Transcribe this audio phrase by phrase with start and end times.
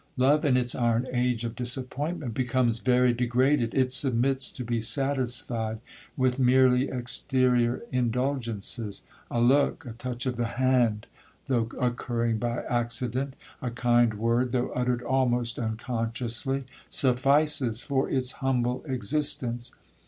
[0.17, 5.77] Love in its iron age of disappointment, becomes very degraded—it submits to be satisfied
[6.17, 11.05] with merely exterior indulgences—a look, a touch of the hand,
[11.45, 19.71] though occurring by accident—a kind word, though uttered almost unconsciously, suffices for its humble existence.